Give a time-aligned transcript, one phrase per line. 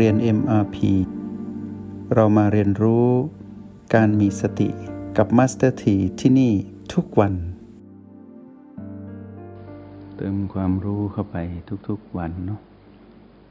[0.00, 0.76] เรียน MRP
[2.14, 3.08] เรามาเรียนรู้
[3.94, 4.68] การมีสติ
[5.16, 6.52] กับ Master T ที่ที่นี่
[6.94, 7.34] ทุกวัน
[10.16, 11.36] เติมความรู้เข้าไป
[11.88, 12.60] ทุกๆวันเนาะ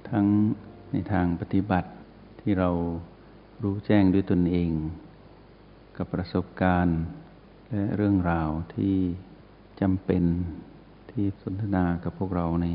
[0.09, 0.25] ทั้ง
[0.91, 1.89] ในทางปฏิบัติ
[2.39, 2.70] ที่เรา
[3.63, 4.71] รู้แจ้งด้วยตนเอง
[5.98, 7.02] กับประสบการณ์
[7.71, 8.95] และเรื่องราวที่
[9.81, 10.23] จำเป็น
[11.09, 12.67] ที่สนทนากับพวกเราใน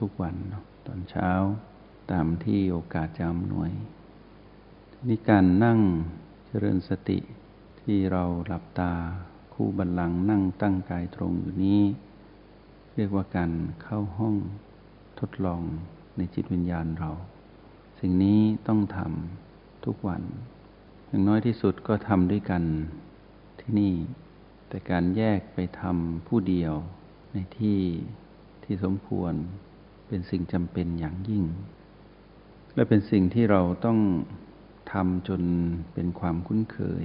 [0.00, 1.30] ทุกๆวันเนาะตอนเช้า
[2.12, 3.70] ตามที่โอกาสจะอำนวย
[5.08, 5.80] นี่การนั่ง
[6.46, 7.18] เจริญสติ
[7.80, 8.92] ที่เราหลับตา
[9.54, 11.82] คู่บันลังนั่งตั้งกายตรงอยู่นี้
[12.94, 14.36] เรียกว่าการเข้าห้อง
[15.20, 15.62] ทดลอง
[16.16, 17.10] ในจิตวิญญาณเรา
[18.00, 20.22] สิ่งนี้ต้องทำทุกวัน
[21.08, 22.62] อย่างน้อยที่สุดก็ทำด้วยกัน
[23.60, 23.94] ที่นี่
[24.68, 26.74] แต่การแยกไปทำผู้เดียว
[27.32, 27.80] ในที่
[28.64, 29.34] ที่สมควร
[30.06, 31.44] เป็นสิ่งจำเป็นอย่างยิ่ง
[32.76, 33.98] และเป็นสิ่งที่เราต้อง
[34.92, 35.42] ทำจน
[35.94, 37.04] เป็นความคุ้นเคย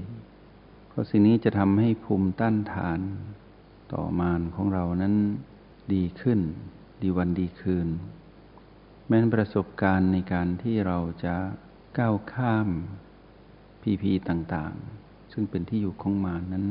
[0.87, 2.99] เพราะสิ่งนี้จะทำให้ภูมิต้านทาน
[3.93, 5.15] ต่อมานของเรานั้น
[5.93, 6.39] ดีขึ้น
[7.01, 7.87] ดีวันดีคืน
[9.07, 11.35] แม้นประสบการณ์ในการที่เราจะ
[11.97, 12.67] ก้าวข้าม
[13.81, 16.65] พีพีต่างๆ ซึ่งเป็นที่อยู่ของมานนั้น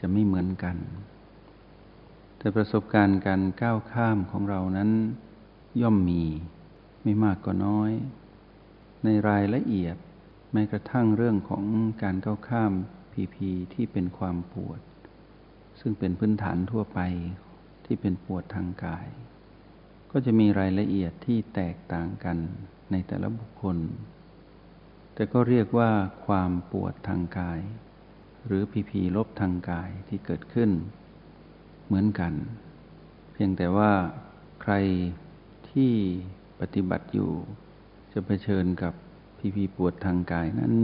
[0.00, 0.76] จะไม่เหมือนกัน
[2.38, 4.90] แต่ประสบการณ์การก้าวข้ามของเรานั้น
[5.80, 6.22] ย่อมมี
[7.02, 7.92] ไม่มากก็น้อย
[9.04, 9.96] ในรายละเอียด
[10.52, 11.64] แม้กระทั่งเรื่องของ
[12.02, 12.72] การก้าวข้าม
[13.12, 14.80] พีพีที่เป็นความปวด
[15.80, 17.00] ซึ่งเป็นพื้นฐานทั่วไป
[17.84, 19.06] ที่เป็นปวดทางกาย
[20.10, 22.38] ก็จะมีรายละเอียดที่แตกต่างกัน
[22.90, 23.78] ในแต่ละบุคคล
[25.14, 25.90] แต่ก็เรียกว่า
[26.26, 27.60] ความปวดทางกาย
[28.46, 30.70] หรือพีพีลบทางกายที่เกิดขึ้น
[31.86, 32.32] เหมือนกัน
[33.32, 33.92] เพียงแต่ว่า
[34.62, 34.74] ใคร
[35.70, 35.92] ที่
[36.62, 37.30] ปฏิบัติอยู่
[38.12, 38.94] จะเผชิญกับ
[39.38, 40.74] พีพีปวดทางกายนั้น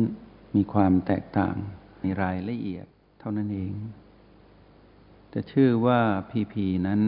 [0.55, 1.56] มีความแตกต่าง
[2.00, 2.87] ในรายละเอียด
[3.19, 3.75] เท่านั้นเอง
[5.31, 6.00] แต่ชื่อว่า
[6.31, 7.03] พีพีนั้น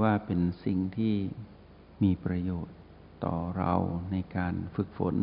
[0.00, 1.14] ว่าเป็นสิ่งที่
[2.02, 2.76] มีประโยชน์
[3.24, 3.74] ต่อเรา
[4.12, 5.16] ในการฝึกฝน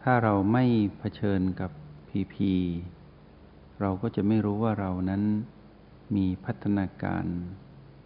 [0.00, 0.64] ถ้าเราไม่
[0.98, 1.70] เผชิญกับ
[2.08, 2.52] พีพี
[3.80, 5.22] เราก็จะไม่รู้ว่าเรานั้น
[6.16, 7.24] มีพัฒนาการ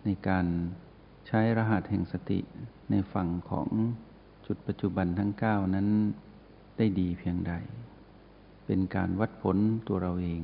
[0.04, 0.46] ในการ
[1.32, 2.40] ช้รหัสแห่งสติ
[2.90, 3.68] ในฝั่งของ
[4.46, 5.88] จุดปัจจุบันทั้งเก้านั้น
[6.76, 7.52] ได้ดีเพียงใด
[8.66, 9.56] เป็นการวัดผล
[9.88, 10.42] ตัวเราเอง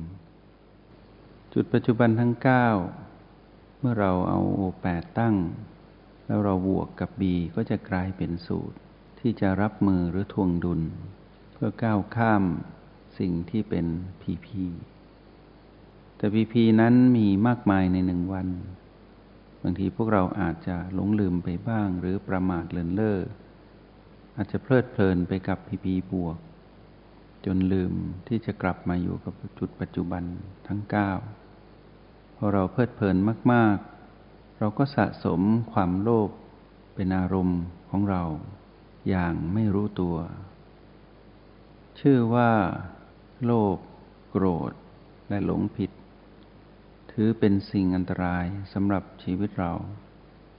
[1.53, 2.67] จุดปัจจุบันทั้งเก้า
[3.79, 5.35] เมื่อเราเอาโอแปดตั้ง
[6.27, 8.77] แล้วเราบวกกับบีก็จะกลายเป็นสูตร
[9.19, 10.81] ที่จะรับมือหรือทวงดุล
[11.53, 12.43] เพื่อก้าวข้าม
[13.19, 13.85] สิ่งที่เป็น
[14.21, 14.63] พีพี
[16.17, 18.47] แต่พีพีนั้นมีมากมายในหนึ่งวัน
[19.63, 23.19] บางทีพวกเราอาจจะหลงลืมไปบ้าง หรือประมาทเลินเล่อ
[24.35, 26.37] อาจจะเพลิดเพลินไปกับพีพีบวก
[27.45, 27.93] จนลืม
[28.27, 30.23] ที่จะกลับมาอยู่กับจุดปัจจุบัน
[30.67, 31.11] ทั้งเก้า
[32.35, 33.17] พอเราเพลิดเพลิน
[33.51, 33.77] มาก
[34.17, 36.29] ๆ เราก็สะสมความโลภ
[36.95, 38.23] เป็นอารมณ์ของเรา
[39.09, 40.17] อย่างไม่รู้ตัว
[41.99, 42.51] ชื่อว่า
[43.45, 43.77] โลภ
[44.29, 44.73] โกรธ
[45.29, 45.91] และหลงผิด
[47.21, 49.73] ถือเป็นสิ่งอันตรายสำหรับชีวิตเรา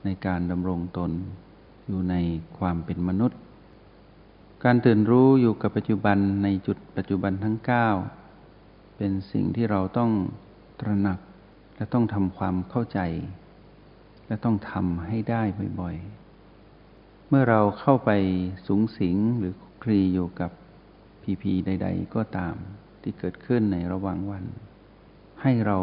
[0.04, 1.10] ในการดำรงตน
[1.86, 2.16] อยู่ใน
[2.58, 3.38] ความเป็นมนุษย์
[4.64, 7.56] การตื่นรู้อยู่กับปัจจุบันในจุดปัจจุบันทั้ง
[8.28, 10.10] 9 เป็นสิ่งที่เราต้อง
[10.80, 11.18] ตระหนัก
[11.76, 13.00] และต้องทำความเข้าใจ
[14.26, 15.42] และต้องทำให้ได้
[15.80, 18.10] บ่อยๆ เมื่อเราเข้าไป
[18.66, 20.50] สูงสิงหรือคลีอยู่กับ
[21.22, 22.54] พีพีใด ๆ ก็ตาม
[23.02, 24.44] ที่เกิดขึ้นในระหว่างวัน
[25.42, 25.78] ให้เรา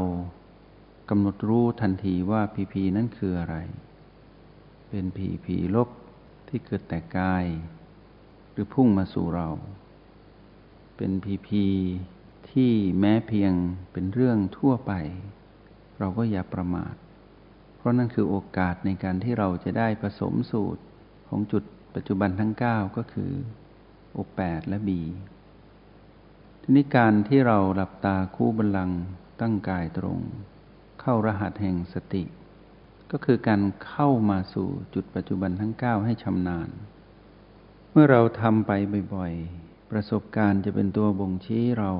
[1.10, 3.56] กำหนดรู้ทันทีว่าพีพีนั้นคืออะไร
[4.90, 5.90] เป็นพีพีลบ
[6.48, 7.46] ที่เกิดแต่กาย
[8.52, 9.50] หรือพุ่งมาสู่เรา
[10.98, 11.66] เป็นพีพี
[12.52, 13.54] ที่แม้เพียง
[13.92, 14.94] เป็นเรื่องทั่วไป
[16.00, 16.96] เราก็อย่าประมาท
[17.76, 20.84] เพราะนั่นคือโอกาสในการที่เราจะได้ผสมสูตร
[21.30, 21.64] ของจุด
[21.96, 23.32] ปัจจุบันทั้ง 9 ก็คือ
[24.12, 25.02] โอแปดและบี
[26.62, 28.92] ทีนี้การที่เราหลับตาคู่บัลลัง
[29.42, 30.20] ตั้งกายตรง
[31.10, 32.24] เข้ารหัสแห่งสติ
[33.12, 36.70] ก็คือการเข้ามาสู่จุดปัจจุบันทั้ง 9 ให้ชำนาญ
[37.92, 38.72] เมื่อเราทำไป
[39.14, 41.92] บ่อยๆ ประสบการณ์จะเป็นตัวบ่งชี้เรา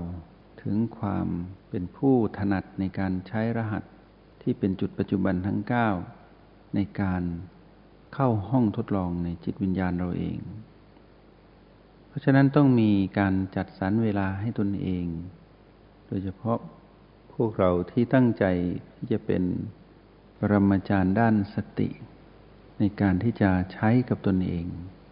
[0.62, 1.28] ถึงความ
[1.70, 3.84] เป็นผู้ถนัดในการใช้รหัส
[4.42, 5.60] ที่เป็นจุดปัจจุบันทั้ง
[6.18, 7.24] 9 ในการ
[8.14, 10.40] เข้าห้องทดลองในจิตวิญญาณเราเอง
[12.08, 15.06] เพราะฉะนั้นต้องมีการจัดสรรเวลาให้ตนเอง
[16.08, 16.60] โดยเฉพาะ
[17.42, 18.46] พวกเราที่ตั้งใจ
[18.96, 19.44] ที่จะเป็น
[20.40, 21.90] ปรมาจารย์ด้านสติ
[22.80, 24.66] ในการที่จะใช้กับตนเอง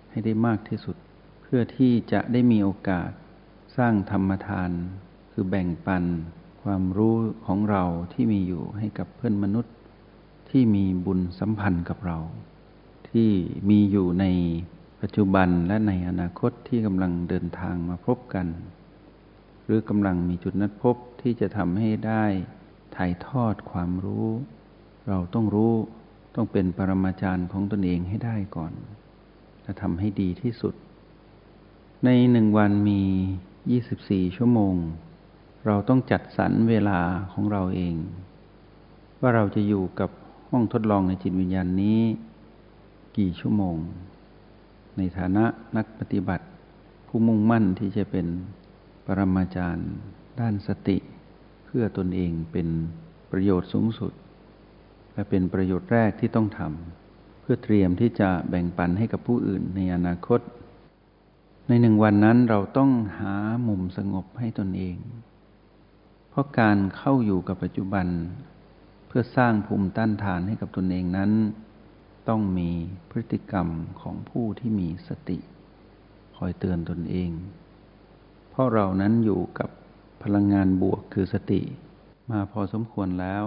[0.10, 0.96] ให้ได้มากที่สุด
[1.42, 3.10] เพื่อที่จะได้มีโอกาส
[3.78, 4.72] สร้างธรรมทาน
[5.32, 6.04] คือแบ่งปัน
[6.64, 7.84] ความรู้ของเรา
[8.14, 9.76] ที่มีอยู่ให้กับเพื่อนมนุษย์
[10.50, 12.20] ที่มีบุญสัมพันธ์กับเรา
[13.10, 13.30] ที่
[13.70, 14.26] มีอยู่ใน
[15.02, 18.48] ปัจจุบันและในอนาคตที่กำลังเดินทางมาพบกัน
[19.66, 22.26] หรือกำลังมีจุดนัดพบที่จะทำให้ได้
[22.96, 24.28] ถ่ายทอดความรู้
[25.08, 25.74] เราต้องรู้
[26.36, 28.74] ต้องเป็นปรมาจารย์ของตนเองให้ได้ก่อน
[29.64, 30.74] และทำให้ดีที่สุด
[32.06, 33.02] ในหนึ่งวันมี
[33.68, 34.76] 24 ชั่วโมง
[35.66, 37.00] เราต้องจัดสรรเวลา
[37.32, 37.96] ของเราเอง
[39.20, 40.10] ว่าเราจะอยู่กับ
[40.50, 42.02] ห้องทดลองในจิตวิญญาณนี้
[43.18, 43.78] กี่ชั่วโมง
[44.98, 45.46] ในฐานะ
[45.78, 46.46] นักปฏิบัติ
[47.08, 48.26] ผู้มุ่งมั่นที่จะเป็น
[49.06, 49.90] ปรมาจารย์
[50.40, 50.98] ด้านสติ
[51.66, 52.68] เพื่อตนเองเป็น
[53.32, 54.14] ประโยชน์สูงสุด
[55.14, 60.40] และเป็นประโยชน์แรกที่ต้องทำเพื่อเตรียมที่จะแบ่งปันให้กับผู้อื่นในอนาคต
[61.68, 63.34] ในหนึ่งวันนั้นเราต้องหา
[63.68, 64.98] มุมสงบให้ตนเอง
[66.30, 68.08] เพราะการเข้าอยู่กับปัจจุบัน
[69.08, 71.32] เพื่อสร้างภูมิต้านทานให้กับตนเองนั้น
[72.30, 72.70] ต้องมี
[73.10, 73.68] พฤติกรรม
[74.02, 75.38] ของผู้ที่มีสติ
[76.36, 77.30] คอยเตือนตนเอง
[78.56, 79.70] เพราะเรานั้นอยู่กับ
[80.24, 81.62] พลังงานบวกคือสติ
[82.32, 83.46] มาพอสมควรแล้ว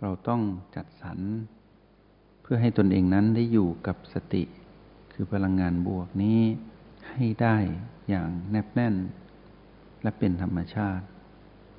[0.00, 0.42] เราต้อง
[0.74, 1.18] จัดสรร
[2.42, 4.42] เพื่อให้ตนเองนั้นได้อยู่กับสติ
[5.12, 6.40] คือพลังงานบวกนี้
[7.10, 7.56] ให้ได้
[8.08, 8.94] อย่างแนบแน่น
[10.02, 11.04] และเป็นธรรมชาติ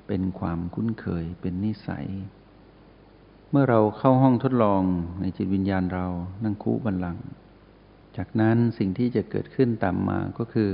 [0.06, 2.06] เป็นความคุ้นเคยเป็นนิสัย
[3.50, 4.82] เมื่อเราเข้าห้องทดลอง
[5.20, 6.06] ในจิตวิญญาณเรา
[6.44, 7.18] นั่งคูบันลัง
[8.16, 10.72] จากนั้นสิ่งที่จะเกิดขึ้นตามมาก็คือ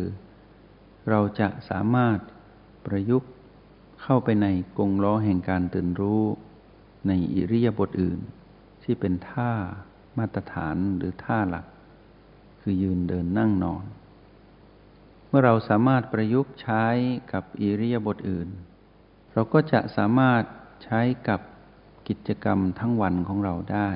[1.11, 2.19] เราจะสามารถ
[2.87, 3.31] ประยุกต์
[4.03, 4.47] เข้าไปใน
[4.79, 6.23] กงล้อแห่งการตื่นรู้
[7.09, 8.21] ในอิริยาบถอื่น
[8.83, 9.53] ที่เป็นท่า
[10.19, 11.67] มาตรฐานหรือท่าหลัก
[12.61, 13.85] คือยืนเดินนั่งนอน
[15.29, 16.85] เมื่อเราสามารถประยุกต์ใช้
[17.33, 18.49] กับอิริยาบถอื่น
[19.33, 20.43] เราก็จะสามารถ
[20.85, 21.41] ใช้กับ
[22.09, 23.91] กิจกรรมทั้งวันของเราได้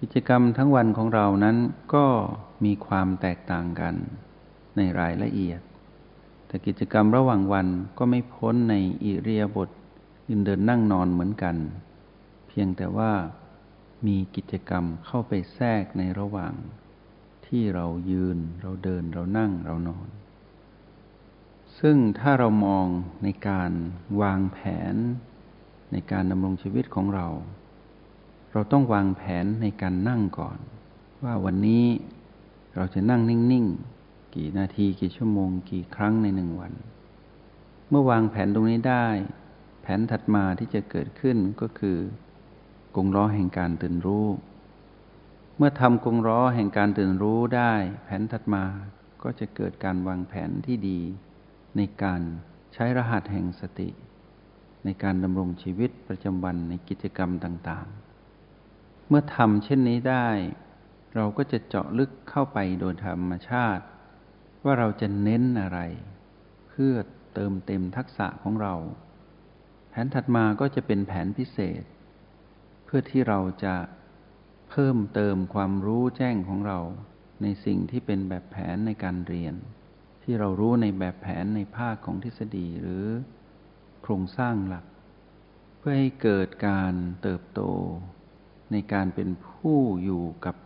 [0.00, 1.56] กิจกรรมทั้งวันของเรานั้น
[1.94, 2.06] ก็
[2.64, 3.94] มีความแตกต่างกัน
[4.76, 5.60] ในรายละเอียด
[6.48, 7.66] แต่กิจกรรมระหว่างวัน
[7.98, 8.74] ก็ไม่พ้นใน
[9.04, 9.68] อิริยาบถ
[10.28, 11.56] ยืนเดินนั่งนอนเหมือนกัน
[12.48, 13.12] เพียงแต่ว่า
[14.06, 16.52] มีกิจกรรมเข้าไปแทรกในระหว่าง
[17.46, 20.08] ที่เรายืนเราเดินเรานั่งเรานอน
[21.78, 22.86] ซึ่งถ้าเรามอง
[23.22, 23.70] ในการ
[24.20, 24.58] วางแผ
[24.92, 24.94] น
[25.92, 27.26] ในการดำรงชีวิตของเรา
[28.52, 30.58] เราต้องวางแผนในการนั่งก่อน
[31.24, 31.84] ว่าวันนี้
[32.76, 33.20] เราจะนั่ง
[33.52, 33.66] นิ่ง
[34.38, 36.72] กี่นาทีกี่ชั่วโมงกี่ครั้งในหนึ่งวัน
[37.90, 39.06] เมื่อวางแผนตรงนี้ได้
[39.82, 41.98] แผนถัดมาที่จะเกิดขึ้นก็คือ
[42.96, 44.26] กงล้อแห่งการตื่นรู้
[45.56, 47.72] เมื่อทำกงล้อแห่งการตื่นรู้ได้
[48.04, 48.64] แผนถัดมา
[49.22, 51.00] ก็จะเกิดการวางแผนที่ดี
[51.76, 52.20] ในการ
[52.74, 53.88] ใช้รหัสแห่งสติ
[54.84, 60.28] ในการดำรงชีวิตประจำวันในกิจกรรมต่างๆ เมื่อทำเช่นนี้ได้
[61.14, 63.84] เราก็จะเจาะลึกเข้าไปโดยธรรมชาติ
[64.68, 65.80] ว่าเราจะเน้นอะไร
[66.68, 66.94] เพื่อ
[67.34, 68.74] เติมเต็มทักษะของเรา
[69.90, 71.82] แผนถัดมาก็จะเป็นแผนพิเศษ
[72.84, 73.76] เพื่อที่เราจะ
[74.70, 76.78] เพิ่มเติมความรู้แจ้งของเรา
[77.42, 79.54] ในสิ่งที่เป็นแบบแผนในการเรียน
[80.22, 83.04] ที่เรารู้ในแบบแผนในภาคของทฤษฎีหรือ
[84.02, 84.84] โครงสร้างหลัก
[85.78, 87.60] เพื่อให้เกิดการเติบโต
[88.72, 90.56] ในการเป็นผู้อยู่กับ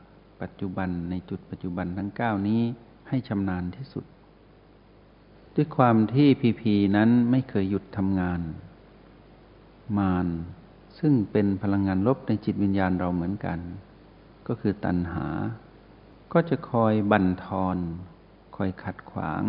[0.43, 2.63] ปัจจุบันในจุดปัจจุบันทั้ง 9 นี้
[3.13, 4.05] ให้ชำนาญที่สุด
[5.55, 8.41] ด้วยความที่พีพีนั้นไม่เคยหยุดทำงาน
[9.99, 10.27] มาน
[10.99, 13.59] ซึ่งเป็นพลังงานลบในจิตวิญญาณเราเหมือนกัน
[14.49, 15.27] ก็คือตัณหา
[16.33, 17.79] ก็จะคอยบั่นทอน
[18.57, 19.45] คอยขัดขวาง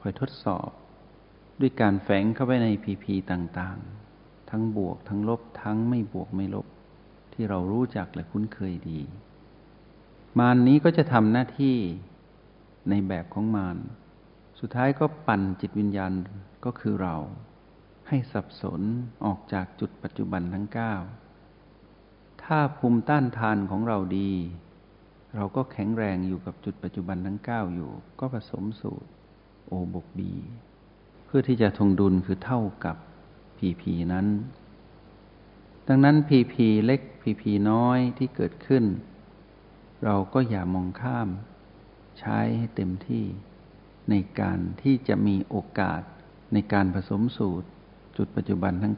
[0.00, 0.70] คอยทดสอบ
[1.60, 6.66] ด้วยการแฝงเข้าไปในพีพีต่างๆ ทั้งบวกทั้งลบทั้งไม่บวกไม่ลบ
[7.32, 9.00] ที่เรารู้จักและคุ้นเคยดี
[10.38, 11.76] มานนี้ก็จะทำหน้าที่
[12.88, 13.78] ในแบบของมาร
[14.60, 16.12] สุดท้ายก็ปั่นจิตวิญญาณ
[16.64, 17.16] ก็คือเรา
[18.08, 18.80] ให้สับสน
[19.24, 20.94] ออกจากจุดปัจจุบันทั้งเก้า
[22.44, 24.30] ถ้าภูมิต้านทานของเราดี
[25.36, 29.10] เราก็แข็งแรงอยู่กับจุดปัจจุบันทั้งเก้าอยู่ ก็ผสมสูตร
[29.66, 30.32] โอบกบี
[31.26, 32.96] เพื่อที่จะทงดุลคือเท่ากับ
[33.58, 34.26] พีพีนั้น
[35.88, 38.84] ดังนั้นพีพีเล็กพีพีน้อยที่เกิดขึ้น
[40.04, 41.28] เราก็อย่ามองข้าม
[42.22, 43.24] ใช้ให้เต็มที่
[44.10, 46.02] ในการที่จะมีโอกาส
[46.52, 47.68] ในการผสมสูตร
[48.16, 48.96] จุดปัจจุบันทั้ง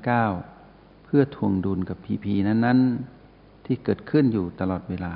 [0.52, 5.14] 9 เพื่อทวงดุลกับพีพีนั้นๆ ที่เกิดขึ้นอยู่ตลอดเวลา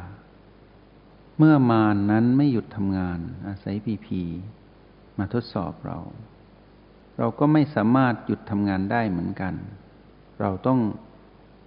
[1.39, 4.23] เมื่อมานนั้นไม่หยุดทำงานอาศัยพีพี
[5.19, 5.99] มาทดสอบเรา
[7.19, 9.55] เราก็ไม่สามารถหยุดทำงานได้เหมือนกัน
[10.41, 10.81] เราต้อง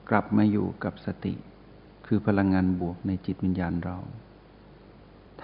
[0.09, 1.33] กลับมาอยู่กับสติ
[2.07, 3.97] คือพลังงานบวกในจิตวิญญาณเรา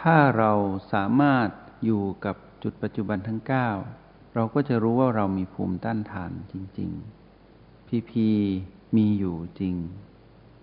[0.01, 0.51] ถ้าเรา
[0.93, 1.47] สามารถ
[1.85, 3.41] อยู่กับจุดปัจจุบันทั้ง
[3.87, 6.89] 9 เราก็จะรู้ว่าเรามีภูมิต้านทานจริง
[7.39, 8.27] ๆ พีพี
[8.95, 9.75] มีอยู่จริง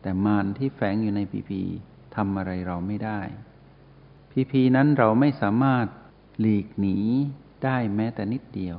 [0.03, 1.61] แต่มารที่แฝงอยู่ในพีพี
[2.17, 3.21] ทำอะไรเราไม่ได้
[4.31, 5.87] พีพีนั้นเราไม่สามารถ
[6.41, 6.97] หลีกหนี
[7.65, 8.79] ได้แม้แต่นิดเดียว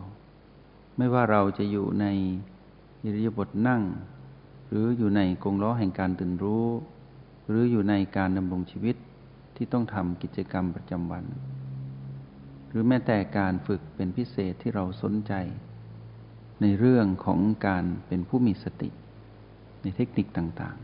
[0.98, 2.06] ไม่ว่าเราจะอยู่ใน
[3.04, 3.84] อิริยาบถนั่ง
[4.70, 6.68] หรืออยู่ในกงล้อแห่งการตื่นรู้
[7.48, 8.96] หรืออยู่ในการดำรงชีวิต
[9.56, 11.26] ที่ต้องทำกิจกรรมประจำวัน
[12.70, 15.34] หรือแม้แต่การฝึกเป็นพิเศษที่เราสนใจ
[16.62, 18.90] ในเรื่องของการเป็นผู้มีสติ
[19.82, 20.78] ในเทคนิคต่าง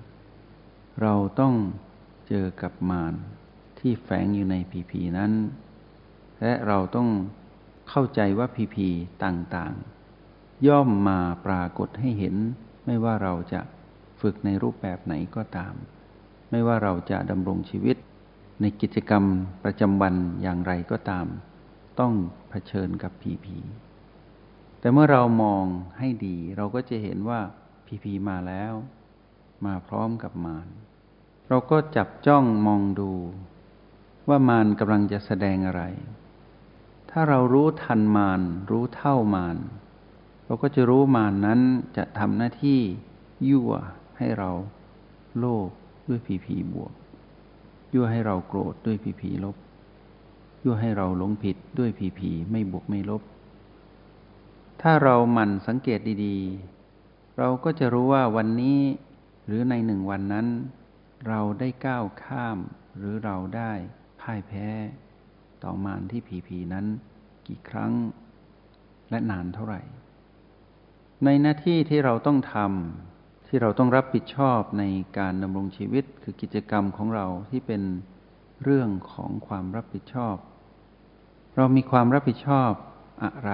[0.47, 1.53] ๆ เราต้อง
[2.27, 3.13] เจอกับมาร
[3.79, 5.31] ที่แฝงอยู่ในพีพีนั้น
[6.41, 7.09] และเราต้อง
[7.89, 8.87] เข้าใจว่าพีพี
[9.23, 12.35] ต่างๆ ย่อมมาปรากฏให้เห็น
[12.85, 13.61] ไม่ว่าเราจะ
[14.21, 15.73] ฝึกในรูปแบบไหนก็ตาม
[16.51, 17.97] ไม่ว่าเราจะดำรงชีวิต
[18.62, 19.24] ในกิจกรรม
[19.63, 21.27] ประจำวันอย่างไรก็ตาม
[22.00, 22.13] ต้อง
[22.50, 23.58] เผชิญกับผีผี
[24.80, 25.65] แต่เมื่อเรามอง
[25.98, 27.39] ให้ดีเราก็จะเห็นว่า
[27.86, 28.74] ผีผีมาแล้ว
[29.65, 30.68] มาพร้อมกับมาร
[31.50, 33.12] เราก็จับจ้องมองดู
[34.27, 35.84] ว่ามารกำลังจะแสดงอะไร
[37.12, 38.41] ถ้าเรารู้ทันมาร
[38.72, 39.58] รู้เท่ามาร
[40.46, 41.60] เราก็จะรู้มารนั้น
[41.98, 42.80] จะทำหน้าที่
[43.50, 43.72] ยั่ว
[44.18, 44.51] ให้เรา
[45.38, 45.70] โลภ
[46.08, 46.94] ด้วยผีผีบวก
[47.93, 49.55] ยั่วให้เราโกรธด้วยผีผีลบ
[50.63, 53.21] ยั่วให้เราหลงผิดด้วยผีผีไม่บวกไม่ลบ
[54.81, 58.79] ถ้าเราหมั่นสังเกตดีๆ เราก็จะรู้ว่าวันนี้
[59.45, 60.48] หรือในหนึ่งวันนั้น
[61.27, 62.57] เราได้ก้าวข้าม
[62.98, 63.71] หรือเราได้
[64.21, 64.67] พ่ายแพ้
[65.63, 66.86] ต่อมารที่ผีผีนั้น
[67.48, 67.93] กี่ครั้ง
[69.10, 69.81] และนานเท่าไหร่
[71.25, 73.11] ในหน้าที่ที่เราต้องทำ
[73.53, 74.84] ที่เราต้องรับผิดชอบใน
[75.17, 77.81] การดำรงชีวิตคือกิจกรรมของเราที่เป็น
[78.63, 80.36] เรื่องของความรับผิดชอบ
[81.55, 82.72] เรามีความรับผิดชอบ
[83.24, 83.51] อะไร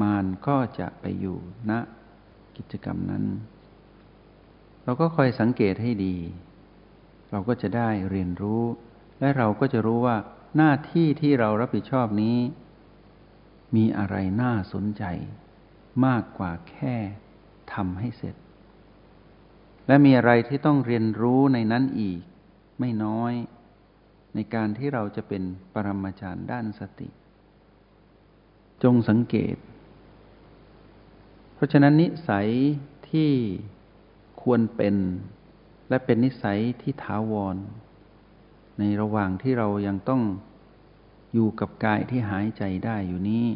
[0.00, 1.38] มารก็จะไปอยู่
[1.70, 1.72] ณ
[2.56, 3.24] กิจกรรมนั้น
[4.84, 6.16] เราก็คอยสังเกตให้ดี
[7.30, 8.62] เราก็จะได้เรียนรู้
[9.20, 10.16] และเราก็จะรู้ว่า
[10.56, 12.36] หน้าที่ที่เรารับผิดชอบนี้
[13.76, 15.04] มีอะไรน่าสนใจ
[16.06, 16.96] มากกว่าแค่
[17.72, 18.34] ทำให้เสร็จ
[19.86, 22.20] และมีอะไรที่ต้องเรียนรู้ในนั้นอีก
[22.80, 23.32] ไม่น้อย
[24.34, 25.42] ในการที่เราจะเป็น
[25.74, 27.08] ปรมาจารย์ด้านสติ
[28.82, 29.56] จงสังเกต
[31.54, 32.48] เพราะฉะนั้นนิสัย
[33.10, 33.30] ที่
[34.42, 34.96] ควรเป็น
[35.88, 37.56] และเป็นนิสัยที่ถาวร
[38.78, 40.22] ในระหว่างที่เรายังต้อง
[41.32, 43.46] อยู่กับกายที่หายใจได้อยู่นี้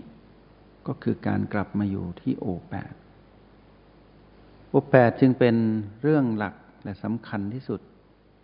[0.87, 2.93] ก็คือการกลับมาอยู่ที่โอแปด
[4.75, 5.57] อุปแปดจึงเป็น
[6.03, 7.81] เรื่องหลักและสำคัญที่สุด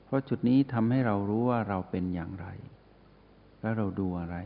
[0.04, 2.47] เพราะจุดนี้ทำให้เรารู้ว่าเราเป็นอย่างไร
[3.61, 4.37] และเราดูอะไร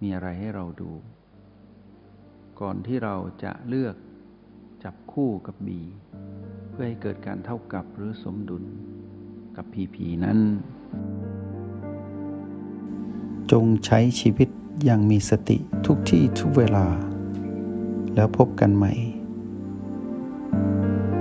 [0.00, 0.90] มีอะไรให้เราดู
[2.60, 3.96] ก่อนที่เราจะเลือก
[4.84, 5.80] จับคู่กับบี
[6.70, 8.64] เพื่อให้เกิดการเท่ากับหรือสมดุล
[9.56, 10.38] กับพีพีนั้น
[13.52, 14.48] จงใช้ชีวิต
[14.84, 16.86] อย่างมีสติทุกที่ทุกเวลา
[18.14, 18.92] แล้วพบกันใหม่